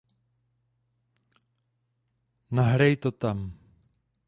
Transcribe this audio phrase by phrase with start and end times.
[2.55, 3.39] Nahrej to tam.